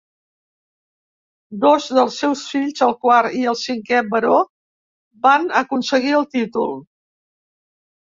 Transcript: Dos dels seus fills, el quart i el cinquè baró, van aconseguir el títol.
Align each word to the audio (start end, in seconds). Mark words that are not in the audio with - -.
Dos 1.65 1.89
dels 1.97 2.15
seus 2.21 2.41
fills, 2.53 2.81
el 2.85 2.95
quart 3.03 3.35
i 3.41 3.43
el 3.51 3.57
cinquè 3.59 3.99
baró, 4.15 4.39
van 5.27 5.45
aconseguir 5.61 6.15
el 6.21 6.27
títol. 6.37 6.75